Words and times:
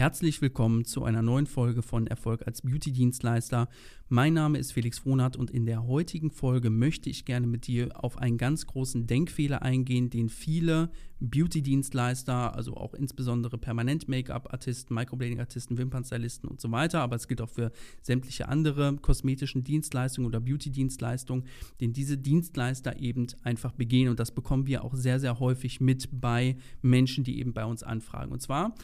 Herzlich 0.00 0.40
willkommen 0.40 0.86
zu 0.86 1.04
einer 1.04 1.20
neuen 1.20 1.44
Folge 1.44 1.82
von 1.82 2.06
Erfolg 2.06 2.46
als 2.46 2.62
Beauty-Dienstleister. 2.62 3.68
Mein 4.08 4.32
Name 4.32 4.56
ist 4.56 4.72
Felix 4.72 4.98
Frohnert 4.98 5.36
und 5.36 5.50
in 5.50 5.66
der 5.66 5.86
heutigen 5.86 6.30
Folge 6.30 6.70
möchte 6.70 7.10
ich 7.10 7.26
gerne 7.26 7.46
mit 7.46 7.66
dir 7.66 7.90
auf 8.02 8.16
einen 8.16 8.38
ganz 8.38 8.66
großen 8.66 9.06
Denkfehler 9.06 9.60
eingehen, 9.60 10.08
den 10.08 10.30
viele 10.30 10.88
Beauty-Dienstleister, 11.20 12.56
also 12.56 12.78
auch 12.78 12.94
insbesondere 12.94 13.58
Permanent-Make-up-Artisten, 13.58 14.94
Microblading-Artisten, 14.94 15.76
Wimpernstylisten 15.76 16.48
und 16.48 16.62
so 16.62 16.72
weiter, 16.72 17.02
aber 17.02 17.16
es 17.16 17.28
gilt 17.28 17.42
auch 17.42 17.50
für 17.50 17.70
sämtliche 18.00 18.48
andere 18.48 18.96
kosmetischen 18.96 19.64
Dienstleistungen 19.64 20.26
oder 20.26 20.40
Beauty-Dienstleistungen, 20.40 21.44
den 21.82 21.92
diese 21.92 22.16
Dienstleister 22.16 22.98
eben 22.98 23.26
einfach 23.42 23.72
begehen 23.72 24.08
und 24.08 24.18
das 24.18 24.30
bekommen 24.30 24.66
wir 24.66 24.82
auch 24.82 24.94
sehr, 24.94 25.20
sehr 25.20 25.40
häufig 25.40 25.78
mit 25.78 26.08
bei 26.10 26.56
Menschen, 26.80 27.22
die 27.22 27.38
eben 27.38 27.52
bei 27.52 27.66
uns 27.66 27.82
anfragen. 27.82 28.32
Und 28.32 28.40
zwar 28.40 28.74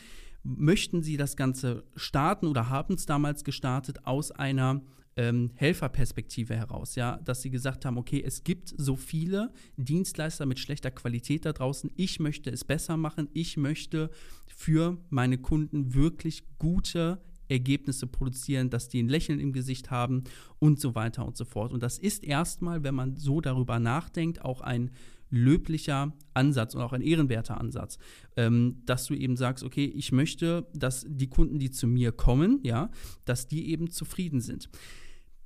möchten 0.46 1.02
sie 1.02 1.16
das 1.16 1.36
Ganze 1.36 1.84
starten 1.96 2.46
oder 2.46 2.70
haben 2.70 2.94
es 2.94 3.06
damals 3.06 3.44
gestartet 3.44 4.06
aus 4.06 4.30
einer 4.30 4.82
ähm, 5.16 5.50
Helferperspektive 5.54 6.54
heraus, 6.54 6.94
ja, 6.94 7.18
dass 7.24 7.42
sie 7.42 7.50
gesagt 7.50 7.84
haben, 7.84 7.96
okay, 7.96 8.22
es 8.24 8.44
gibt 8.44 8.74
so 8.76 8.96
viele 8.96 9.52
Dienstleister 9.76 10.44
mit 10.46 10.58
schlechter 10.58 10.90
Qualität 10.90 11.46
da 11.46 11.52
draußen, 11.52 11.90
ich 11.96 12.20
möchte 12.20 12.50
es 12.50 12.64
besser 12.64 12.96
machen, 12.96 13.28
ich 13.32 13.56
möchte 13.56 14.10
für 14.46 14.98
meine 15.08 15.38
Kunden 15.38 15.94
wirklich 15.94 16.44
gute 16.58 17.18
Ergebnisse 17.48 18.06
produzieren, 18.06 18.70
dass 18.70 18.88
die 18.88 19.02
ein 19.02 19.08
Lächeln 19.08 19.40
im 19.40 19.52
Gesicht 19.52 19.90
haben 19.90 20.24
und 20.58 20.80
so 20.80 20.94
weiter 20.94 21.24
und 21.24 21.36
so 21.36 21.44
fort. 21.44 21.72
Und 21.72 21.82
das 21.82 21.98
ist 21.98 22.24
erstmal, 22.24 22.82
wenn 22.82 22.94
man 22.94 23.16
so 23.16 23.40
darüber 23.40 23.78
nachdenkt, 23.78 24.44
auch 24.44 24.60
ein 24.60 24.90
löblicher 25.30 26.12
Ansatz 26.34 26.74
und 26.74 26.82
auch 26.82 26.92
ein 26.92 27.02
ehrenwerter 27.02 27.60
Ansatz, 27.60 27.98
ähm, 28.36 28.82
dass 28.86 29.06
du 29.06 29.14
eben 29.14 29.36
sagst, 29.36 29.64
okay, 29.64 29.84
ich 29.84 30.12
möchte, 30.12 30.68
dass 30.74 31.04
die 31.08 31.28
Kunden, 31.28 31.58
die 31.58 31.70
zu 31.70 31.86
mir 31.86 32.12
kommen, 32.12 32.60
ja, 32.62 32.90
dass 33.24 33.48
die 33.48 33.70
eben 33.70 33.90
zufrieden 33.90 34.40
sind. 34.40 34.68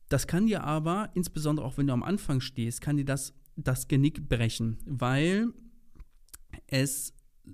Das 0.08 0.26
kann 0.26 0.46
dir 0.46 0.64
aber, 0.64 1.10
insbesondere 1.14 1.66
auch 1.66 1.78
wenn 1.78 1.86
du 1.86 1.92
am 1.92 2.02
Anfang 2.02 2.40
stehst, 2.40 2.80
kann 2.80 2.96
dir 2.96 3.04
das 3.04 3.34
das 3.56 3.88
Genick 3.88 4.28
brechen, 4.28 4.78
weil 4.86 5.52
es 6.66 7.12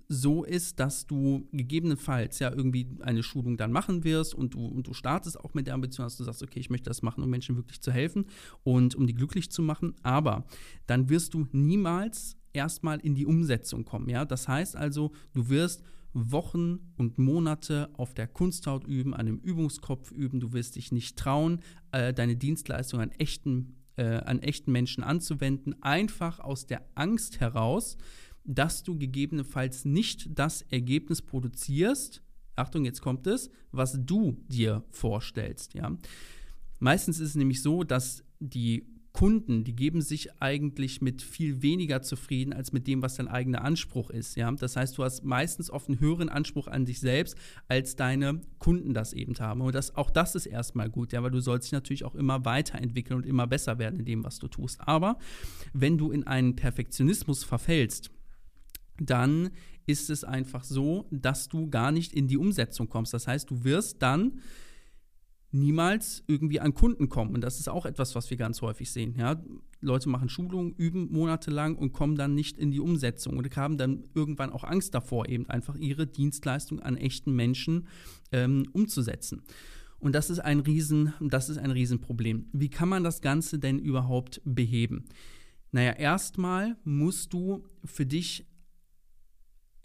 so 0.09 0.45
ist, 0.45 0.81
dass 0.81 1.07
du 1.07 1.49
gegebenenfalls 1.53 2.39
ja 2.39 2.51
irgendwie 2.53 2.89
eine 3.01 3.23
Schulung 3.23 3.57
dann 3.57 3.73
machen 3.73 4.05
wirst 4.05 4.35
und 4.35 4.55
du, 4.55 4.67
und 4.67 4.87
du 4.87 4.95
startest 4.95 5.39
auch 5.41 5.55
mit 5.55 5.67
der 5.67 5.75
Ambition, 5.75 6.07
dass 6.07 6.17
du 6.17 6.25
sagst, 6.25 6.43
okay, 6.43 6.61
ich 6.61 6.71
möchte 6.71 6.91
das 6.91 7.03
machen, 7.03 7.23
um 7.23 7.31
Menschen 7.31 7.57
wirklich 7.57 7.81
zu 7.81 7.93
helfen 7.93 8.27
und 8.63 8.95
um 8.95 9.07
die 9.07 9.15
glücklich 9.15 9.51
zu 9.51 9.63
machen, 9.63 9.95
aber 10.03 10.45
dann 10.87 11.09
wirst 11.09 11.35
du 11.35 11.47
niemals 11.53 12.37
erstmal 12.53 12.99
in 13.01 13.15
die 13.15 13.27
Umsetzung 13.27 13.85
kommen, 13.85 14.09
ja? 14.09 14.25
Das 14.25 14.49
heißt 14.49 14.77
also, 14.77 15.13
du 15.35 15.49
wirst 15.49 15.83
Wochen 16.17 16.79
und 16.97 17.19
Monate 17.19 17.91
auf 17.95 18.15
der 18.15 18.27
Kunsthaut 18.27 18.87
üben, 18.87 19.13
an 19.15 19.27
dem 19.27 19.39
Übungskopf 19.39 20.11
üben, 20.11 20.41
du 20.41 20.53
wirst 20.53 20.77
dich 20.77 20.91
nicht 20.91 21.19
trauen, 21.19 21.61
äh, 21.93 22.15
deine 22.15 22.37
Dienstleistung 22.37 23.01
an 23.01 23.11
echten, 23.13 23.77
äh, 23.97 24.19
an 24.19 24.41
echten 24.41 24.73
Menschen 24.73 25.05
anzuwenden, 25.05 25.75
einfach 25.83 26.41
aus 26.41 26.67
der 26.67 26.83
Angst 26.95 27.41
heraus, 27.41 27.99
dass 28.47 28.83
du 28.83 28.99
gegebenenfalls 28.99 29.85
nicht 29.85 30.39
das 30.39 30.63
Ergebnis 30.63 31.23
produzierst, 31.23 32.23
Achtung, 32.57 32.85
jetzt 32.85 33.03
kommt 33.03 33.27
es, 33.27 33.51
was 33.71 33.99
du 34.01 34.43
dir 34.49 34.83
vorstellst. 34.91 35.75
Ja? 35.75 35.97
Meistens 36.79 37.21
ist 37.21 37.31
es 37.31 37.35
nämlich 37.35 37.63
so, 37.63 37.85
dass 37.85 38.25
die 38.41 38.87
Kunden, 39.13 39.65
die 39.65 39.75
geben 39.75 40.03
sich 40.03 40.43
eigentlich 40.43 41.01
mit 41.01 41.23
viel 41.23 41.63
weniger 41.63 42.03
zufrieden 42.03 42.53
als 42.53 42.73
mit 42.73 42.87
dem, 42.87 43.01
was 43.01 43.15
dein 43.15 43.29
eigener 43.29 43.65
Anspruch 43.65 44.11
ist. 44.11 44.37
Ja? 44.37 44.51
Das 44.53 44.77
heißt, 44.77 44.97
du 44.99 45.05
hast 45.05 45.25
meistens 45.25 45.71
oft 45.71 45.89
einen 45.89 46.01
höheren 46.01 46.29
Anspruch 46.29 46.67
an 46.67 46.85
dich 46.85 47.01
selbst, 47.01 47.37
als 47.67 47.97
deine 47.97 48.43
Kunden 48.59 48.93
das 48.93 49.15
eben 49.15 49.35
haben. 49.39 49.63
Und 49.63 49.75
das, 49.75 49.97
auch 49.97 50.11
das 50.11 50.35
ist 50.35 50.45
erstmal 50.45 50.91
gut, 50.91 51.13
ja, 51.13 51.23
weil 51.23 51.31
du 51.31 51.41
sollst 51.41 51.67
dich 51.67 51.73
natürlich 51.73 52.05
auch 52.05 52.15
immer 52.15 52.45
weiterentwickeln 52.45 53.17
und 53.17 53.27
immer 53.27 53.47
besser 53.47 53.79
werden 53.79 54.01
in 54.01 54.05
dem, 54.05 54.23
was 54.23 54.39
du 54.39 54.49
tust. 54.49 54.81
Aber 54.87 55.19
wenn 55.73 55.97
du 55.97 56.11
in 56.11 56.27
einen 56.27 56.55
Perfektionismus 56.55 57.43
verfällst, 57.43 58.11
dann 59.01 59.51
ist 59.87 60.11
es 60.11 60.25
einfach 60.25 60.65
so, 60.65 61.07
dass 61.11 61.49
du 61.49 61.69
gar 61.69 61.93
nicht 61.93 62.13
in 62.13 62.29
die 62.29 62.37
Umsetzung 62.37 62.89
kommst. 62.89 63.15
Das 63.15 63.27
heißt, 63.27 63.51
du 63.51 63.65
wirst 63.65 64.03
dann 64.03 64.41
niemals 65.53 66.23
irgendwie 66.27 66.61
an 66.61 66.75
Kunden 66.75 67.09
kommen. 67.09 67.35
Und 67.35 67.41
das 67.43 67.59
ist 67.59 67.69
auch 67.69 67.87
etwas, 67.87 68.15
was 68.15 68.31
wir 68.31 68.37
ganz 68.37 68.63
häufig 68.63 68.91
sehen. 68.91 69.15
Ja? 69.17 69.43
Leute 69.81 70.09
machen 70.09 70.29
Schulungen, 70.29 70.75
üben 70.75 71.11
monatelang 71.13 71.77
und 71.77 71.93
kommen 71.93 72.17
dann 72.17 72.35
nicht 72.35 72.59
in 72.59 72.71
die 72.71 72.81
Umsetzung 72.81 73.37
und 73.37 73.57
haben 73.57 73.79
dann 73.79 74.05
irgendwann 74.15 74.51
auch 74.51 74.65
Angst 74.65 74.95
davor, 74.95 75.29
eben 75.29 75.49
einfach 75.49 75.77
ihre 75.77 76.07
Dienstleistung 76.07 76.81
an 76.81 76.97
echten 76.97 77.35
Menschen 77.35 77.87
ähm, 78.33 78.67
umzusetzen. 78.73 79.43
Und 79.99 80.15
das 80.15 80.31
ist 80.31 80.41
ein 80.41 80.61
Riesen, 80.61 81.15
das 81.21 81.49
ist 81.49 81.59
ein 81.59 81.71
Riesenproblem. 81.71 82.47
Wie 82.53 82.69
kann 82.69 82.89
man 82.89 83.03
das 83.03 83.23
Ganze 83.23 83.59
denn 83.59 83.79
überhaupt 83.79 84.43
beheben? 84.45 85.07
Naja, 85.73 85.93
erstmal 85.93 86.77
musst 86.85 87.33
du 87.33 87.65
für 87.85 88.07
dich 88.07 88.47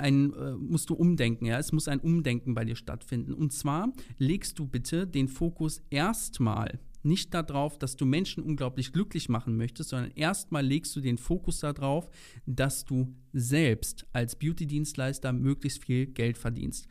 ein, 0.01 0.33
äh, 0.33 0.51
musst 0.53 0.89
du 0.89 0.95
umdenken, 0.95 1.45
ja, 1.45 1.57
es 1.57 1.71
muss 1.71 1.87
ein 1.87 1.99
Umdenken 1.99 2.53
bei 2.53 2.65
dir 2.65 2.75
stattfinden. 2.75 3.33
Und 3.33 3.53
zwar 3.53 3.93
legst 4.17 4.59
du 4.59 4.65
bitte 4.65 5.07
den 5.07 5.27
Fokus 5.27 5.81
erstmal 5.89 6.79
nicht 7.03 7.33
darauf, 7.33 7.79
dass 7.79 7.95
du 7.95 8.05
Menschen 8.05 8.43
unglaublich 8.43 8.93
glücklich 8.93 9.29
machen 9.29 9.57
möchtest, 9.57 9.89
sondern 9.89 10.11
erstmal 10.15 10.65
legst 10.65 10.95
du 10.95 11.01
den 11.01 11.17
Fokus 11.17 11.59
darauf, 11.59 12.09
dass 12.45 12.85
du 12.85 13.15
selbst 13.33 14.05
als 14.13 14.35
Beauty-Dienstleister 14.35 15.33
möglichst 15.33 15.83
viel 15.83 16.07
Geld 16.07 16.37
verdienst. 16.37 16.87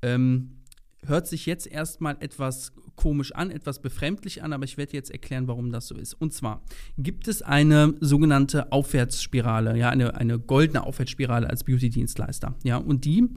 Ähm, 0.00 0.61
hört 1.06 1.26
sich 1.26 1.46
jetzt 1.46 1.66
erstmal 1.66 2.16
etwas 2.20 2.72
komisch 2.96 3.32
an, 3.32 3.50
etwas 3.50 3.80
befremdlich 3.80 4.42
an, 4.42 4.52
aber 4.52 4.64
ich 4.64 4.76
werde 4.76 4.92
jetzt 4.92 5.10
erklären, 5.10 5.48
warum 5.48 5.72
das 5.72 5.88
so 5.88 5.94
ist. 5.94 6.14
Und 6.14 6.32
zwar 6.32 6.62
gibt 6.98 7.26
es 7.28 7.42
eine 7.42 7.94
sogenannte 8.00 8.70
Aufwärtsspirale, 8.70 9.76
ja, 9.76 9.90
eine, 9.90 10.14
eine 10.14 10.38
goldene 10.38 10.84
Aufwärtsspirale 10.84 11.48
als 11.48 11.64
Beauty-Dienstleister. 11.64 12.54
Ja, 12.62 12.76
und 12.76 13.04
die 13.04 13.28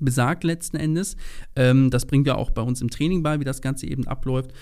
besagt 0.00 0.44
letzten 0.44 0.76
Endes, 0.76 1.16
ähm, 1.56 1.90
das 1.90 2.06
bringen 2.06 2.24
wir 2.24 2.36
auch 2.38 2.50
bei 2.50 2.62
uns 2.62 2.80
im 2.82 2.90
Training 2.90 3.22
bei, 3.22 3.40
wie 3.40 3.44
das 3.44 3.62
Ganze 3.62 3.86
eben 3.86 4.06
abläuft. 4.06 4.52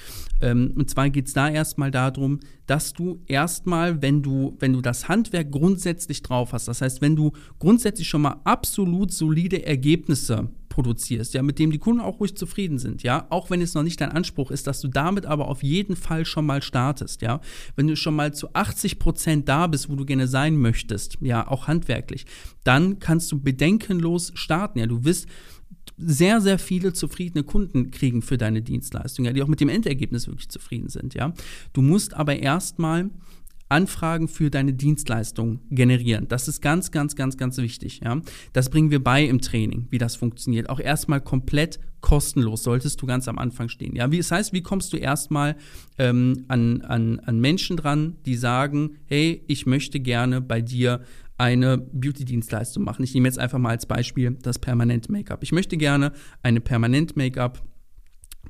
Ähm, 0.40 0.74
und 0.76 0.90
zwar 0.90 1.10
geht 1.10 1.28
es 1.28 1.32
da 1.32 1.48
erstmal 1.48 1.90
darum, 1.90 2.40
dass 2.66 2.92
du 2.92 3.22
erstmal, 3.26 4.02
wenn 4.02 4.22
du, 4.22 4.56
wenn 4.60 4.72
du 4.72 4.80
das 4.80 5.08
Handwerk 5.08 5.50
grundsätzlich 5.50 6.22
drauf 6.22 6.52
hast, 6.52 6.68
das 6.68 6.80
heißt, 6.80 7.00
wenn 7.00 7.16
du 7.16 7.32
grundsätzlich 7.58 8.08
schon 8.08 8.22
mal 8.22 8.40
absolut 8.44 9.12
solide 9.12 9.64
Ergebnisse 9.64 10.50
produzierst, 10.72 11.34
ja, 11.34 11.42
mit 11.42 11.58
dem 11.58 11.70
die 11.70 11.78
Kunden 11.78 12.00
auch 12.00 12.18
ruhig 12.18 12.34
zufrieden 12.34 12.78
sind, 12.78 13.02
ja, 13.02 13.26
auch 13.28 13.50
wenn 13.50 13.60
es 13.60 13.74
noch 13.74 13.82
nicht 13.82 14.00
dein 14.00 14.10
Anspruch 14.10 14.50
ist, 14.50 14.66
dass 14.66 14.80
du 14.80 14.88
damit 14.88 15.26
aber 15.26 15.48
auf 15.48 15.62
jeden 15.62 15.96
Fall 15.96 16.24
schon 16.24 16.46
mal 16.46 16.62
startest, 16.62 17.20
ja, 17.20 17.42
wenn 17.76 17.86
du 17.86 17.94
schon 17.94 18.16
mal 18.16 18.32
zu 18.32 18.54
80 18.54 18.98
Prozent 18.98 19.48
da 19.50 19.66
bist, 19.66 19.90
wo 19.90 19.96
du 19.96 20.06
gerne 20.06 20.26
sein 20.26 20.56
möchtest, 20.56 21.18
ja, 21.20 21.46
auch 21.46 21.68
handwerklich, 21.68 22.24
dann 22.64 23.00
kannst 23.00 23.30
du 23.30 23.38
bedenkenlos 23.38 24.32
starten, 24.34 24.78
ja, 24.78 24.86
du 24.86 25.04
wirst 25.04 25.26
sehr, 25.98 26.40
sehr 26.40 26.58
viele 26.58 26.94
zufriedene 26.94 27.44
Kunden 27.44 27.90
kriegen 27.90 28.22
für 28.22 28.38
deine 28.38 28.62
Dienstleistung, 28.62 29.26
ja, 29.26 29.34
die 29.34 29.42
auch 29.42 29.48
mit 29.48 29.60
dem 29.60 29.68
Endergebnis 29.68 30.26
wirklich 30.26 30.48
zufrieden 30.48 30.88
sind, 30.88 31.12
ja. 31.12 31.34
Du 31.74 31.82
musst 31.82 32.14
aber 32.14 32.38
erstmal 32.38 33.10
Anfragen 33.72 34.28
für 34.28 34.50
deine 34.50 34.72
Dienstleistung 34.74 35.60
generieren. 35.70 36.28
Das 36.28 36.46
ist 36.46 36.60
ganz, 36.60 36.90
ganz, 36.90 37.16
ganz, 37.16 37.36
ganz 37.36 37.56
wichtig. 37.56 38.00
Ja? 38.04 38.20
Das 38.52 38.70
bringen 38.70 38.90
wir 38.90 39.02
bei 39.02 39.24
im 39.24 39.40
Training, 39.40 39.88
wie 39.90 39.98
das 39.98 40.14
funktioniert. 40.14 40.70
Auch 40.70 40.78
erstmal 40.78 41.20
komplett 41.20 41.80
kostenlos 42.00 42.62
solltest 42.62 43.00
du 43.00 43.06
ganz 43.06 43.28
am 43.28 43.38
Anfang 43.38 43.68
stehen. 43.68 43.96
Ja, 43.96 44.10
wie 44.10 44.18
das 44.18 44.30
heißt, 44.30 44.52
wie 44.52 44.62
kommst 44.62 44.92
du 44.92 44.96
erstmal 44.96 45.56
ähm, 45.98 46.44
an, 46.48 46.82
an, 46.82 47.20
an 47.20 47.40
Menschen 47.40 47.76
dran, 47.76 48.16
die 48.26 48.34
sagen, 48.34 48.98
hey, 49.06 49.42
ich 49.46 49.66
möchte 49.66 50.00
gerne 50.00 50.40
bei 50.40 50.60
dir 50.60 51.00
eine 51.38 51.78
Beauty-Dienstleistung 51.78 52.84
machen. 52.84 53.02
Ich 53.02 53.14
nehme 53.14 53.26
jetzt 53.26 53.38
einfach 53.38 53.58
mal 53.58 53.70
als 53.70 53.86
Beispiel 53.86 54.36
das 54.42 54.58
Permanent 54.58 55.08
Make-up. 55.08 55.42
Ich 55.42 55.52
möchte 55.52 55.76
gerne 55.76 56.12
eine 56.42 56.60
Permanent 56.60 57.16
Make-up 57.16 57.62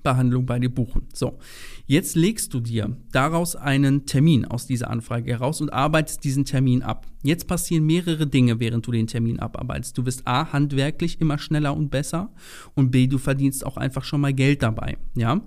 Behandlung 0.03 0.47
bei 0.47 0.59
dir 0.59 0.69
buchen. 0.69 1.09
So, 1.13 1.39
jetzt 1.87 2.17
legst 2.17 2.53
du 2.55 2.61
dir 2.61 2.97
daraus 3.13 3.57
einen 3.57 4.07
Termin 4.07 4.45
aus 4.45 4.67
dieser 4.67 4.91
Anfrage 4.91 5.31
heraus 5.31 5.61
und 5.61 5.73
arbeitest 5.73 6.25
diesen 6.25 6.45
Termin 6.45 6.83
ab. 6.83 7.07
Jetzt 7.23 7.47
passieren 7.47 7.85
mehrere 7.85 8.27
Dinge, 8.27 8.61
während 8.61 8.87
du 8.87 8.93
den 8.93 9.07
Termin 9.07 9.39
abarbeitest. 9.39 9.97
Du 9.97 10.07
wirst 10.07 10.27
A, 10.27 10.53
handwerklich 10.53 11.21
immer 11.21 11.39
schneller 11.39 11.77
und 11.77 11.91
besser 11.91 12.31
und 12.75 12.91
B, 12.91 13.07
du 13.07 13.19
verdienst 13.19 13.65
auch 13.65 13.77
einfach 13.77 14.05
schon 14.05 14.21
mal 14.21 14.33
Geld 14.33 14.63
dabei. 14.63 14.97
Ja, 15.15 15.41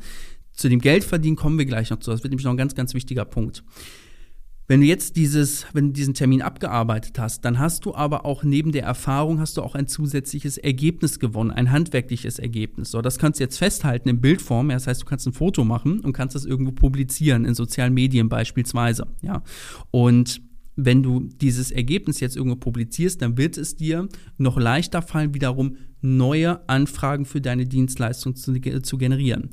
zu 0.54 0.70
dem 0.70 0.80
Geldverdienen 0.80 1.36
kommen 1.36 1.58
wir 1.58 1.66
gleich 1.66 1.90
noch 1.90 2.00
zu. 2.00 2.12
Das 2.12 2.24
wird 2.24 2.32
nämlich 2.32 2.46
noch 2.46 2.54
ein 2.54 2.58
ganz, 2.58 2.76
ganz 2.76 2.94
wichtiger 2.94 3.26
Punkt. 3.26 3.64
Wenn 4.68 4.82
du 4.82 4.88
jetzt 4.88 5.16
dieses, 5.16 5.68
wenn 5.74 5.88
du 5.88 5.94
diesen 5.94 6.16
Termin 6.16 6.42
abgearbeitet 6.42 7.20
hast, 7.20 7.46
dann 7.46 7.60
hast 7.60 7.86
du 7.86 7.94
aber 7.94 8.26
auch 8.26 8.44
neben 8.44 8.72
der 8.72 8.84
Erfahrung 8.84 9.40
hast 9.40 9.58
du 9.58 9.62
auch 9.62 9.76
ein 9.76 9.88
zusätzliches 9.88 10.58
Ergebnis 10.58 11.20
gewonnen, 11.20 11.52
ein 11.52 11.72
handwerkliches 11.72 12.40
Ergebnis. 12.40 12.90
So, 12.90 13.02
das 13.04 13.20
kannst 13.20 13.40
du 13.40 13.44
jetzt 13.44 13.60
festhalten 13.60 14.10
in 14.10 14.22
Bildform. 14.22 14.72
Ja, 14.72 14.78
das 14.78 14.88
heißt, 14.88 15.04
du 15.04 15.06
kannst 15.06 15.28
ein 15.28 15.34
Foto 15.34 15.64
machen 15.64 16.00
und 16.00 16.14
kannst 16.14 16.36
das 16.36 16.46
irgendwo 16.46 16.72
publizieren 16.72 17.46
in 17.46 17.54
sozialen 17.54 17.94
Medien 17.94 18.28
beispielsweise. 18.28 19.08
Ja, 19.22 19.44
und 19.92 20.42
wenn 20.76 21.04
du 21.04 21.22
dieses 21.22 21.72
Ergebnis 21.72 22.20
jetzt 22.20 22.36
irgendwo 22.36 22.58
publizierst, 22.58 23.22
dann 23.22 23.38
wird 23.38 23.58
es 23.58 23.76
dir 23.76 24.10
noch 24.38 24.58
leichter 24.58 25.02
fallen, 25.02 25.34
wiederum 25.34 25.78
neue 26.02 26.68
Anfragen 26.68 27.26
für 27.26 27.40
deine 27.40 27.66
Dienstleistung 27.66 28.36
zu, 28.36 28.60
zu 28.82 28.98
generieren. 28.98 29.52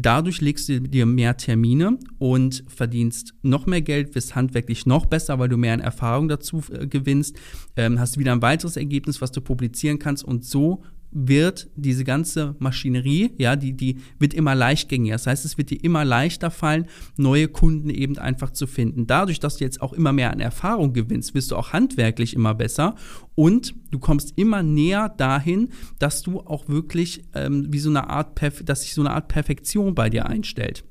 Dadurch 0.00 0.40
legst 0.40 0.68
du 0.68 0.80
dir 0.80 1.04
mehr 1.04 1.36
Termine 1.36 1.98
und 2.18 2.64
verdienst 2.68 3.34
noch 3.42 3.66
mehr 3.66 3.82
Geld, 3.82 4.14
wirst 4.14 4.34
handwerklich 4.34 4.86
noch 4.86 5.04
besser, 5.04 5.38
weil 5.38 5.48
du 5.48 5.58
mehr 5.58 5.74
an 5.74 5.80
Erfahrung 5.80 6.28
dazu 6.28 6.62
äh, 6.72 6.86
gewinnst, 6.86 7.36
ähm, 7.76 7.98
hast 7.98 8.18
wieder 8.18 8.32
ein 8.32 8.40
weiteres 8.40 8.76
Ergebnis, 8.76 9.20
was 9.20 9.32
du 9.32 9.40
publizieren 9.40 9.98
kannst 9.98 10.24
und 10.24 10.44
so 10.44 10.82
wird 11.12 11.68
diese 11.76 12.04
ganze 12.04 12.54
Maschinerie, 12.58 13.32
ja, 13.38 13.56
die, 13.56 13.72
die 13.72 13.98
wird 14.18 14.34
immer 14.34 14.54
leichtgängiger. 14.54 15.14
Das 15.14 15.26
heißt, 15.26 15.44
es 15.44 15.58
wird 15.58 15.70
dir 15.70 15.82
immer 15.82 16.04
leichter 16.04 16.50
fallen, 16.50 16.86
neue 17.16 17.48
Kunden 17.48 17.90
eben 17.90 18.16
einfach 18.18 18.50
zu 18.50 18.66
finden. 18.66 19.06
Dadurch, 19.06 19.40
dass 19.40 19.56
du 19.56 19.64
jetzt 19.64 19.82
auch 19.82 19.92
immer 19.92 20.12
mehr 20.12 20.30
an 20.30 20.40
Erfahrung 20.40 20.92
gewinnst, 20.92 21.34
wirst 21.34 21.50
du 21.50 21.56
auch 21.56 21.72
handwerklich 21.72 22.34
immer 22.34 22.54
besser 22.54 22.94
und 23.34 23.74
du 23.90 23.98
kommst 23.98 24.34
immer 24.36 24.62
näher 24.62 25.08
dahin, 25.08 25.70
dass 25.98 26.22
du 26.22 26.40
auch 26.40 26.68
wirklich 26.68 27.24
ähm, 27.34 27.66
wie 27.70 27.78
so 27.78 27.90
eine 27.90 28.08
Art, 28.08 28.34
Perf 28.34 28.64
dass 28.64 28.82
sich 28.82 28.94
so 28.94 29.02
eine 29.02 29.10
Art 29.10 29.28
Perfektion 29.28 29.94
bei 29.94 30.10
dir 30.10 30.26
einstellt. 30.26 30.84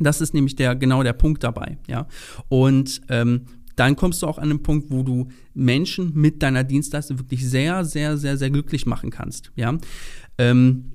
Das 0.00 0.20
ist 0.20 0.34
nämlich 0.34 0.56
der, 0.56 0.76
genau 0.76 1.02
der 1.02 1.12
Punkt 1.12 1.42
dabei, 1.42 1.78
ja. 1.88 2.06
Und 2.48 3.00
ähm, 3.08 3.46
dann 3.78 3.96
kommst 3.96 4.22
du 4.22 4.26
auch 4.26 4.38
an 4.38 4.48
den 4.48 4.62
Punkt, 4.62 4.90
wo 4.90 5.02
du 5.02 5.28
Menschen 5.54 6.12
mit 6.14 6.42
deiner 6.42 6.64
Dienstleistung 6.64 7.18
wirklich 7.18 7.48
sehr, 7.48 7.84
sehr, 7.84 8.16
sehr, 8.16 8.36
sehr 8.36 8.50
glücklich 8.50 8.86
machen 8.86 9.10
kannst. 9.10 9.52
Ja. 9.56 9.78
Ähm, 10.36 10.92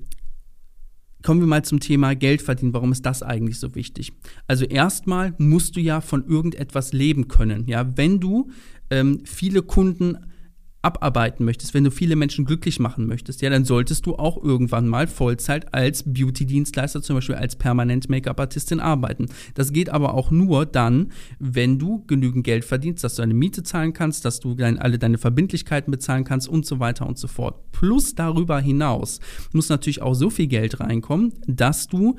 kommen 1.22 1.40
wir 1.40 1.46
mal 1.46 1.64
zum 1.64 1.80
Thema 1.80 2.14
Geld 2.14 2.42
verdienen. 2.42 2.74
Warum 2.74 2.92
ist 2.92 3.06
das 3.06 3.22
eigentlich 3.22 3.58
so 3.58 3.74
wichtig? 3.74 4.12
Also 4.46 4.66
erstmal 4.66 5.34
musst 5.38 5.76
du 5.76 5.80
ja 5.80 6.02
von 6.02 6.26
irgendetwas 6.26 6.92
leben 6.92 7.28
können. 7.28 7.66
Ja, 7.66 7.96
wenn 7.96 8.20
du 8.20 8.50
ähm, 8.90 9.22
viele 9.24 9.62
Kunden 9.62 10.18
abarbeiten 10.84 11.44
möchtest, 11.44 11.74
wenn 11.74 11.84
du 11.84 11.90
viele 11.90 12.16
Menschen 12.16 12.44
glücklich 12.44 12.78
machen 12.78 13.06
möchtest, 13.06 13.42
ja, 13.42 13.50
dann 13.50 13.64
solltest 13.64 14.06
du 14.06 14.16
auch 14.16 14.42
irgendwann 14.42 14.86
mal 14.86 15.06
Vollzeit 15.06 15.72
als 15.72 16.02
Beauty-Dienstleister, 16.04 17.02
zum 17.02 17.16
Beispiel 17.16 17.36
als 17.36 17.56
permanent 17.56 18.08
Make-up-Artistin 18.08 18.80
arbeiten. 18.80 19.26
Das 19.54 19.72
geht 19.72 19.88
aber 19.88 20.14
auch 20.14 20.30
nur 20.30 20.66
dann, 20.66 21.12
wenn 21.38 21.78
du 21.78 22.04
genügend 22.06 22.44
Geld 22.44 22.64
verdienst, 22.64 23.02
dass 23.02 23.16
du 23.16 23.22
deine 23.22 23.34
Miete 23.34 23.62
zahlen 23.62 23.92
kannst, 23.92 24.24
dass 24.24 24.40
du 24.40 24.54
dein, 24.54 24.78
alle 24.78 24.98
deine 24.98 25.18
Verbindlichkeiten 25.18 25.90
bezahlen 25.90 26.24
kannst 26.24 26.48
und 26.48 26.66
so 26.66 26.80
weiter 26.80 27.06
und 27.06 27.18
so 27.18 27.28
fort. 27.28 27.72
Plus 27.72 28.14
darüber 28.14 28.60
hinaus 28.60 29.20
muss 29.52 29.68
natürlich 29.68 30.02
auch 30.02 30.14
so 30.14 30.30
viel 30.30 30.46
Geld 30.46 30.80
reinkommen, 30.80 31.32
dass 31.46 31.88
du 31.88 32.16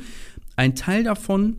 ein 0.55 0.75
Teil 0.75 1.03
davon 1.03 1.57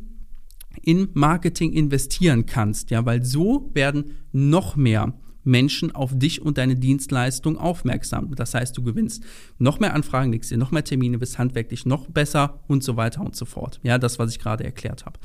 in 0.82 1.08
Marketing 1.14 1.72
investieren 1.72 2.46
kannst, 2.46 2.90
ja, 2.90 3.04
weil 3.06 3.24
so 3.24 3.70
werden 3.74 4.16
noch 4.32 4.76
mehr 4.76 5.14
Menschen 5.46 5.94
auf 5.94 6.12
dich 6.14 6.42
und 6.42 6.58
deine 6.58 6.76
Dienstleistung 6.76 7.56
aufmerksam. 7.56 8.34
Das 8.34 8.54
heißt, 8.54 8.76
du 8.76 8.82
gewinnst 8.82 9.24
noch 9.58 9.78
mehr 9.78 9.94
Anfragen, 9.94 10.32
legst 10.32 10.50
dir 10.50 10.58
noch 10.58 10.72
mehr 10.72 10.84
Termine, 10.84 11.18
bist 11.18 11.38
handwerklich 11.38 11.86
noch 11.86 12.08
besser 12.08 12.60
und 12.66 12.82
so 12.82 12.96
weiter 12.96 13.20
und 13.20 13.36
so 13.36 13.44
fort. 13.44 13.80
Ja, 13.82 13.98
das, 13.98 14.18
was 14.18 14.30
ich 14.30 14.38
gerade 14.38 14.64
erklärt 14.64 15.06
habe. 15.06 15.18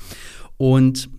Und 0.58 1.10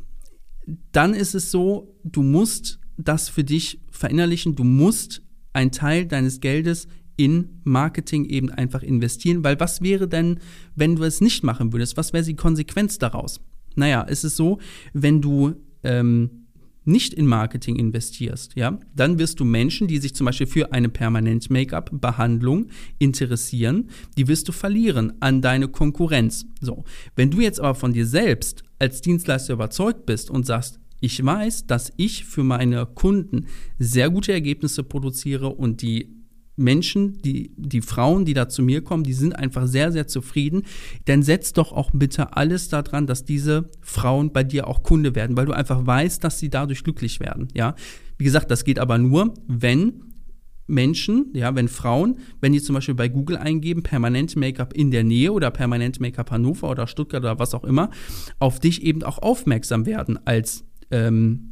dann 0.93 1.15
ist 1.15 1.35
es 1.35 1.51
so, 1.51 1.99
du 2.05 2.23
musst 2.23 2.79
das 2.97 3.29
für 3.29 3.43
dich 3.43 3.81
verinnerlichen, 3.91 4.55
du 4.55 4.65
musst 4.65 5.23
einen 5.53 5.73
Teil 5.73 6.07
deines 6.07 6.41
Geldes 6.41 6.87
in 7.17 7.61
Marketing 7.65 8.25
eben 8.25 8.51
einfach 8.51 8.83
investieren, 8.83 9.45
weil 9.45 9.59
was 9.61 9.83
wäre 9.83 10.09
denn, 10.09 10.39
wenn 10.75 10.97
du 10.97 11.03
es 11.03 11.21
nicht 11.21 11.43
machen 11.43 11.73
würdest? 11.73 11.97
Was 11.97 12.13
wäre 12.13 12.25
die 12.25 12.37
Konsequenz 12.37 12.99
daraus? 12.99 13.41
Naja, 13.75 14.07
es 14.09 14.25
ist 14.25 14.37
so, 14.37 14.59
wenn 14.93 15.21
du 15.21 15.55
ähm, 15.83 16.42
nicht 16.85 17.15
in 17.15 17.27
Marketing 17.27 17.77
investierst, 17.77 18.57
ja, 18.57 18.79
dann 18.95 19.19
wirst 19.19 19.41
du 19.41 19.45
Menschen, 19.45 19.87
die 19.89 19.99
sich 19.99 20.15
zum 20.15 20.27
Beispiel 20.27 20.47
für 20.47 20.73
eine 20.73 20.89
permanent 20.89 21.51
Make-up-Behandlung 21.51 22.67
interessieren, 22.99 23.89
die 24.17 24.29
wirst 24.29 24.49
du 24.49 24.53
verlieren 24.53 25.13
an 25.21 25.43
deine 25.43 25.69
Konkurrenz. 25.69 26.47
So, 26.61 26.85
wenn 27.17 27.31
du 27.31 27.41
jetzt 27.41 27.61
aber 27.61 27.75
von 27.75 27.93
dir 27.93 28.07
selbst 28.07 28.63
als 28.79 29.01
Dienstleister 29.01 29.55
überzeugt 29.55 30.07
bist 30.07 30.31
und 30.31 30.47
sagst, 30.47 30.81
ich 31.01 31.25
weiß, 31.25 31.67
dass 31.67 31.93
ich 31.97 32.25
für 32.25 32.45
meine 32.45 32.87
Kunden 32.87 33.47
sehr 33.79 34.09
gute 34.09 34.33
Ergebnisse 34.33 34.85
produziere 34.85 35.49
und 35.49 35.83
die 35.83 36.22
Menschen, 36.63 37.21
die, 37.23 37.53
die 37.57 37.83
Frauen, 37.83 38.25
die 38.25 38.35
da 38.35 38.49
zu 38.49 38.63
mir 38.63 38.83
kommen, 38.83 39.05
die 39.05 39.13
sind 39.13 39.37
einfach 39.37 39.67
sehr, 39.67 39.93
sehr 39.93 40.07
zufrieden. 40.07 40.63
Dann 41.05 41.23
setz 41.23 41.53
doch 41.53 41.73
auch 41.73 41.91
bitte 41.93 42.37
alles 42.37 42.69
daran, 42.69 43.07
dass 43.07 43.25
diese 43.25 43.71
Frauen 43.81 44.33
bei 44.33 44.45
dir 44.45 44.67
auch 44.69 44.83
Kunde 44.83 45.15
werden, 45.15 45.37
weil 45.37 45.47
du 45.47 45.53
einfach 45.53 45.87
weißt, 45.87 46.23
dass 46.25 46.39
sie 46.39 46.49
dadurch 46.49 46.85
glücklich 46.85 47.21
werden. 47.21 47.49
Ja, 47.55 47.75
wie 48.19 48.25
gesagt, 48.25 48.51
das 48.51 48.65
geht 48.65 48.79
aber 48.79 48.99
nur, 48.99 49.35
wenn 49.47 50.05
Menschen, 50.67 51.27
ja, 51.35 51.55
wenn 51.55 51.69
Frauen, 51.69 52.19
wenn 52.41 52.53
die 52.53 52.63
zum 52.63 52.75
Beispiel 52.75 52.95
bei 52.95 53.09
Google 53.09 53.37
eingeben, 53.37 53.83
permanent 53.83 54.37
Make-up 54.37 54.73
in 54.73 54.91
der 54.91 55.05
Nähe 55.05 55.33
oder 55.33 55.51
permanent 55.51 56.01
Make-up 56.01 56.31
Hannover 56.31 56.71
oder 56.71 56.87
Stuttgart 56.87 57.23
oder 57.23 57.39
was 57.39 57.55
auch 57.55 57.65
immer, 57.65 57.91
auf 58.39 58.61
dich 58.61 58.83
eben 58.83 59.03
auch 59.03 59.19
aufmerksam 59.19 59.87
werden 59.87 60.19
als 60.25 60.65
ähm, 60.91 61.52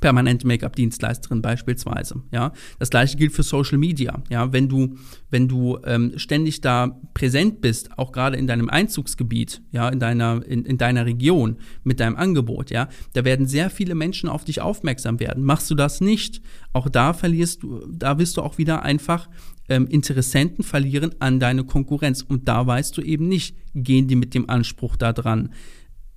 permanente 0.00 0.46
Make-up-Dienstleisterin 0.46 1.42
beispielsweise. 1.42 2.22
Ja, 2.32 2.52
das 2.78 2.90
gleiche 2.90 3.16
gilt 3.16 3.32
für 3.32 3.42
Social 3.42 3.78
Media. 3.78 4.22
Ja, 4.28 4.52
wenn 4.52 4.68
du 4.68 4.96
wenn 5.30 5.48
du 5.48 5.78
ähm, 5.84 6.12
ständig 6.16 6.60
da 6.60 6.98
präsent 7.14 7.60
bist, 7.60 7.98
auch 7.98 8.12
gerade 8.12 8.36
in 8.36 8.46
deinem 8.46 8.70
Einzugsgebiet, 8.70 9.62
ja, 9.70 9.88
in 9.88 10.00
deiner 10.00 10.44
in, 10.46 10.64
in 10.64 10.78
deiner 10.78 11.06
Region 11.06 11.56
mit 11.84 12.00
deinem 12.00 12.16
Angebot, 12.16 12.70
ja, 12.70 12.88
da 13.12 13.24
werden 13.24 13.46
sehr 13.46 13.70
viele 13.70 13.94
Menschen 13.94 14.28
auf 14.28 14.44
dich 14.44 14.60
aufmerksam 14.60 15.20
werden. 15.20 15.44
Machst 15.44 15.70
du 15.70 15.74
das 15.74 16.00
nicht, 16.00 16.40
auch 16.72 16.88
da 16.88 17.12
verlierst 17.12 17.62
du, 17.62 17.86
da 17.90 18.18
wirst 18.18 18.36
du 18.36 18.42
auch 18.42 18.58
wieder 18.58 18.82
einfach 18.82 19.28
ähm, 19.68 19.86
Interessenten 19.86 20.64
verlieren 20.64 21.14
an 21.18 21.40
deine 21.40 21.64
Konkurrenz 21.64 22.22
und 22.22 22.48
da 22.48 22.66
weißt 22.66 22.96
du 22.96 23.02
eben 23.02 23.28
nicht, 23.28 23.56
gehen 23.74 24.08
die 24.08 24.16
mit 24.16 24.34
dem 24.34 24.48
Anspruch 24.48 24.96
da 24.96 25.12
dran 25.12 25.50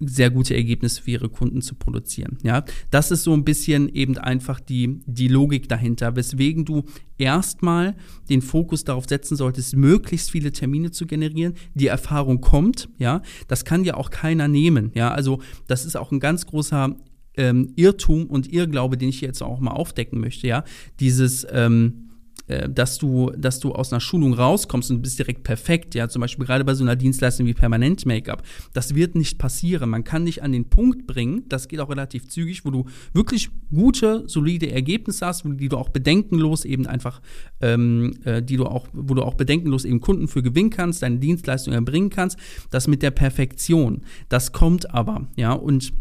sehr 0.07 0.29
gute 0.29 0.55
Ergebnisse 0.55 1.01
für 1.01 1.11
ihre 1.11 1.29
Kunden 1.29 1.61
zu 1.61 1.75
produzieren. 1.75 2.37
Ja, 2.43 2.63
das 2.89 3.11
ist 3.11 3.23
so 3.23 3.33
ein 3.33 3.45
bisschen 3.45 3.89
eben 3.89 4.17
einfach 4.17 4.59
die, 4.59 5.01
die 5.05 5.27
Logik 5.27 5.69
dahinter, 5.69 6.15
weswegen 6.15 6.65
du 6.65 6.83
erstmal 7.17 7.95
den 8.29 8.41
Fokus 8.41 8.83
darauf 8.83 9.07
setzen 9.07 9.35
solltest, 9.35 9.75
möglichst 9.75 10.31
viele 10.31 10.51
Termine 10.51 10.91
zu 10.91 11.05
generieren. 11.05 11.53
Die 11.75 11.87
Erfahrung 11.87 12.41
kommt, 12.41 12.89
ja, 12.97 13.21
das 13.47 13.65
kann 13.65 13.83
ja 13.83 13.95
auch 13.95 14.09
keiner 14.09 14.47
nehmen. 14.47 14.91
Ja, 14.95 15.11
also 15.11 15.41
das 15.67 15.85
ist 15.85 15.95
auch 15.95 16.11
ein 16.11 16.19
ganz 16.19 16.45
großer 16.45 16.95
ähm, 17.37 17.71
Irrtum 17.75 18.25
und 18.25 18.51
Irrglaube, 18.51 18.97
den 18.97 19.09
ich 19.09 19.21
jetzt 19.21 19.41
auch 19.41 19.59
mal 19.59 19.71
aufdecken 19.71 20.19
möchte. 20.19 20.47
Ja, 20.47 20.63
dieses 20.99 21.45
ähm, 21.51 22.10
äh, 22.51 22.69
dass 22.69 22.97
du, 22.97 23.31
dass 23.37 23.59
du 23.59 23.71
aus 23.71 23.93
einer 23.93 24.01
Schulung 24.01 24.33
rauskommst 24.33 24.91
und 24.91 25.01
bist 25.01 25.17
direkt 25.17 25.43
perfekt, 25.43 25.95
ja, 25.95 26.09
zum 26.09 26.19
Beispiel 26.19 26.45
gerade 26.45 26.65
bei 26.65 26.73
so 26.73 26.83
einer 26.83 26.95
Dienstleistung 26.95 27.45
wie 27.45 27.53
Permanent 27.53 28.05
Make-up. 28.05 28.43
Das 28.73 28.93
wird 28.93 29.15
nicht 29.15 29.37
passieren. 29.37 29.89
Man 29.89 30.03
kann 30.03 30.25
dich 30.25 30.43
an 30.43 30.51
den 30.51 30.65
Punkt 30.65 31.07
bringen, 31.07 31.43
das 31.47 31.67
geht 31.67 31.79
auch 31.79 31.89
relativ 31.89 32.27
zügig, 32.27 32.65
wo 32.65 32.71
du 32.71 32.85
wirklich 33.13 33.49
gute, 33.73 34.23
solide 34.27 34.69
Ergebnisse 34.69 35.25
hast, 35.25 35.43
die 35.45 35.69
du 35.69 35.77
auch 35.77 35.89
bedenkenlos 35.89 36.65
eben 36.65 36.87
einfach, 36.87 37.21
ähm, 37.61 38.13
äh, 38.25 38.43
die 38.43 38.57
du 38.57 38.65
auch, 38.65 38.87
wo 38.91 39.13
du 39.13 39.23
auch 39.23 39.35
bedenkenlos 39.35 39.85
eben 39.85 40.01
Kunden 40.01 40.27
für 40.27 40.43
gewinnen 40.43 40.69
kannst, 40.69 41.01
deine 41.03 41.19
Dienstleistung 41.19 41.73
erbringen 41.73 42.09
kannst. 42.09 42.37
Das 42.69 42.87
mit 42.87 43.01
der 43.01 43.11
Perfektion, 43.11 44.01
das 44.27 44.51
kommt 44.51 44.93
aber, 44.93 45.27
ja, 45.37 45.53
und 45.53 45.93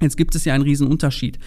jetzt 0.00 0.16
gibt 0.16 0.34
es 0.34 0.44
ja 0.44 0.54
einen 0.54 0.64
riesen 0.64 0.88
Unterschied 0.88 1.38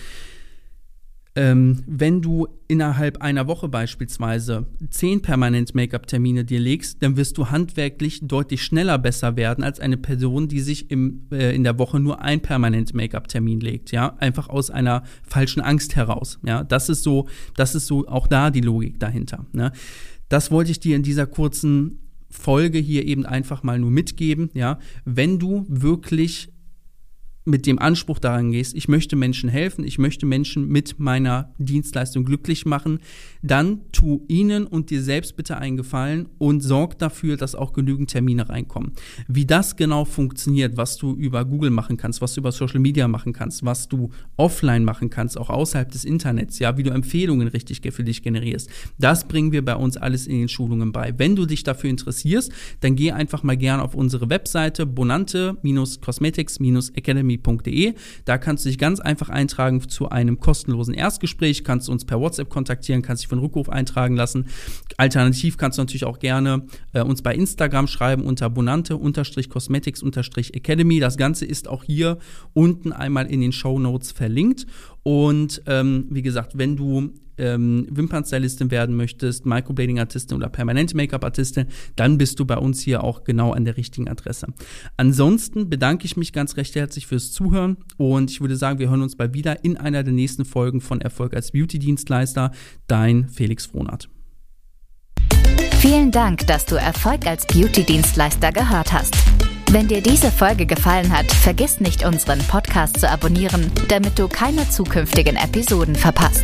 ähm, 1.35 1.83
wenn 1.87 2.21
du 2.21 2.47
innerhalb 2.67 3.21
einer 3.21 3.47
Woche 3.47 3.69
beispielsweise 3.69 4.67
zehn 4.89 5.21
permanent 5.21 5.73
Make-up-Termine 5.73 6.43
dir 6.43 6.59
legst, 6.59 7.01
dann 7.01 7.15
wirst 7.15 7.37
du 7.37 7.49
handwerklich 7.49 8.19
deutlich 8.23 8.63
schneller 8.63 8.97
besser 8.97 9.37
werden 9.37 9.63
als 9.63 9.79
eine 9.79 9.97
Person, 9.97 10.49
die 10.49 10.59
sich 10.59 10.91
im, 10.91 11.27
äh, 11.31 11.55
in 11.55 11.63
der 11.63 11.79
Woche 11.79 12.01
nur 12.01 12.21
ein 12.21 12.41
permanent 12.41 12.93
Make-up-Termin 12.93 13.61
legt. 13.61 13.91
Ja, 13.91 14.15
einfach 14.17 14.49
aus 14.49 14.69
einer 14.69 15.03
falschen 15.23 15.61
Angst 15.61 15.95
heraus. 15.95 16.37
Ja, 16.45 16.65
das 16.65 16.89
ist 16.89 17.03
so, 17.03 17.27
das 17.55 17.75
ist 17.75 17.87
so 17.87 18.07
auch 18.07 18.27
da 18.27 18.49
die 18.51 18.61
Logik 18.61 18.99
dahinter. 18.99 19.45
Ne? 19.53 19.71
Das 20.27 20.51
wollte 20.51 20.71
ich 20.71 20.81
dir 20.81 20.97
in 20.97 21.03
dieser 21.03 21.27
kurzen 21.27 21.99
Folge 22.29 22.79
hier 22.79 23.05
eben 23.05 23.25
einfach 23.25 23.63
mal 23.63 23.79
nur 23.79 23.91
mitgeben. 23.91 24.49
Ja, 24.53 24.79
wenn 25.05 25.39
du 25.39 25.65
wirklich 25.69 26.50
mit 27.43 27.65
dem 27.65 27.79
Anspruch 27.79 28.19
daran 28.19 28.51
gehst, 28.51 28.75
ich 28.75 28.87
möchte 28.87 29.15
Menschen 29.15 29.49
helfen, 29.49 29.83
ich 29.83 29.97
möchte 29.97 30.25
Menschen 30.25 30.67
mit 30.67 30.99
meiner 30.99 31.53
Dienstleistung 31.57 32.23
glücklich 32.23 32.65
machen, 32.65 32.99
dann 33.41 33.81
tu 33.91 34.23
ihnen 34.27 34.67
und 34.67 34.91
dir 34.91 35.01
selbst 35.01 35.35
bitte 35.35 35.57
einen 35.57 35.77
Gefallen 35.77 36.29
und 36.37 36.61
sorg 36.61 36.99
dafür, 36.99 37.37
dass 37.37 37.55
auch 37.55 37.73
genügend 37.73 38.11
Termine 38.11 38.49
reinkommen. 38.49 38.91
Wie 39.27 39.45
das 39.45 39.75
genau 39.75 40.05
funktioniert, 40.05 40.77
was 40.77 40.97
du 40.97 41.15
über 41.15 41.43
Google 41.45 41.71
machen 41.71 41.97
kannst, 41.97 42.21
was 42.21 42.35
du 42.35 42.41
über 42.41 42.51
Social 42.51 42.79
Media 42.79 43.07
machen 43.07 43.33
kannst, 43.33 43.65
was 43.65 43.87
du 43.87 44.11
offline 44.37 44.85
machen 44.85 45.09
kannst, 45.09 45.35
auch 45.37 45.49
außerhalb 45.49 45.91
des 45.91 46.05
Internets, 46.05 46.59
ja, 46.59 46.77
wie 46.77 46.83
du 46.83 46.91
Empfehlungen 46.91 47.47
richtig 47.47 47.81
für 47.91 48.03
dich 48.03 48.21
generierst, 48.21 48.69
das 48.99 49.27
bringen 49.27 49.51
wir 49.51 49.65
bei 49.65 49.75
uns 49.75 49.97
alles 49.97 50.27
in 50.27 50.37
den 50.37 50.49
Schulungen 50.49 50.91
bei. 50.91 51.17
Wenn 51.17 51.35
du 51.35 51.47
dich 51.47 51.63
dafür 51.63 51.89
interessierst, 51.89 52.51
dann 52.81 52.95
geh 52.95 53.11
einfach 53.11 53.41
mal 53.41 53.57
gerne 53.57 53.81
auf 53.81 53.95
unsere 53.95 54.29
Webseite 54.29 54.85
bonante-cosmetics-academy 54.85 57.30
academy.de. 57.31 57.93
Da 58.25 58.37
kannst 58.37 58.65
du 58.65 58.69
dich 58.69 58.77
ganz 58.77 58.99
einfach 58.99 59.29
eintragen 59.29 59.89
zu 59.89 60.09
einem 60.09 60.39
kostenlosen 60.39 60.93
Erstgespräch, 60.93 61.63
kannst 61.63 61.89
uns 61.89 62.05
per 62.05 62.19
WhatsApp 62.19 62.49
kontaktieren, 62.49 63.01
kannst 63.01 63.23
dich 63.23 63.31
einen 63.31 63.41
Rückruf 63.41 63.69
eintragen 63.69 64.15
lassen. 64.15 64.45
Alternativ 64.97 65.57
kannst 65.57 65.77
du 65.77 65.83
natürlich 65.83 66.05
auch 66.05 66.19
gerne 66.19 66.65
äh, 66.93 67.01
uns 67.01 67.21
bei 67.21 67.35
Instagram 67.35 67.87
schreiben 67.87 68.23
unter 68.23 68.49
bonante-cosmetics-academy. 68.49 70.99
Das 70.99 71.17
Ganze 71.17 71.45
ist 71.45 71.67
auch 71.67 71.83
hier 71.83 72.17
unten 72.53 72.93
einmal 72.93 73.27
in 73.27 73.41
den 73.41 73.51
Show 73.51 73.79
Notes 73.79 74.11
verlinkt. 74.11 74.65
Und 75.03 75.63
ähm, 75.65 76.05
wie 76.09 76.21
gesagt, 76.21 76.57
wenn 76.57 76.75
du 76.75 77.11
ähm, 77.41 77.87
Wimpernstylistin 77.89 78.71
werden 78.71 78.95
möchtest, 78.95 79.45
Microblading-Artistin 79.45 80.37
oder 80.37 80.47
permanente 80.47 80.95
Make-up-Artistin, 80.95 81.65
dann 81.95 82.17
bist 82.17 82.39
du 82.39 82.45
bei 82.45 82.57
uns 82.57 82.81
hier 82.81 83.03
auch 83.03 83.23
genau 83.23 83.51
an 83.51 83.65
der 83.65 83.75
richtigen 83.75 84.07
Adresse. 84.07 84.47
Ansonsten 84.95 85.69
bedanke 85.69 86.05
ich 86.05 86.15
mich 86.15 86.31
ganz 86.31 86.55
recht 86.55 86.75
herzlich 86.75 87.07
fürs 87.07 87.31
Zuhören 87.31 87.77
und 87.97 88.31
ich 88.31 88.39
würde 88.39 88.55
sagen, 88.55 88.79
wir 88.79 88.89
hören 88.89 89.01
uns 89.01 89.15
bald 89.15 89.33
wieder 89.33 89.65
in 89.65 89.75
einer 89.75 90.03
der 90.03 90.13
nächsten 90.13 90.45
Folgen 90.45 90.79
von 90.79 91.01
Erfolg 91.01 91.35
als 91.35 91.51
Beauty-Dienstleister. 91.51 92.51
Dein 92.87 93.27
Felix 93.27 93.65
Frohnert. 93.65 94.09
Vielen 95.79 96.11
Dank, 96.11 96.45
dass 96.45 96.65
du 96.65 96.75
Erfolg 96.75 97.25
als 97.25 97.47
Beauty-Dienstleister 97.47 98.51
gehört 98.51 98.93
hast. 98.93 99.15
Wenn 99.71 99.87
dir 99.87 100.01
diese 100.01 100.29
Folge 100.29 100.65
gefallen 100.65 101.11
hat, 101.11 101.31
vergiss 101.31 101.79
nicht, 101.79 102.05
unseren 102.05 102.39
Podcast 102.39 102.99
zu 102.99 103.09
abonnieren, 103.09 103.71
damit 103.87 104.19
du 104.19 104.27
keine 104.27 104.69
zukünftigen 104.69 105.37
Episoden 105.37 105.95
verpasst. 105.95 106.43